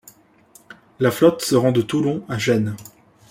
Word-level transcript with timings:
La 0.99 1.11
flotte 1.11 1.43
se 1.43 1.53
rend 1.53 1.71
de 1.71 1.83
Toulon 1.83 2.25
à 2.27 2.39
Gênes. 2.39 2.75